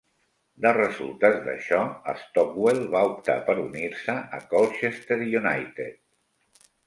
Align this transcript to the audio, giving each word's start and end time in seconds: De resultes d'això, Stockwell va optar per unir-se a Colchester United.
De 0.65 0.69
resultes 0.77 1.35
d'això, 1.49 1.81
Stockwell 2.21 2.81
va 2.97 3.03
optar 3.13 3.35
per 3.49 3.57
unir-se 3.65 4.15
a 4.37 4.41
Colchester 4.55 5.19
United. 5.43 6.67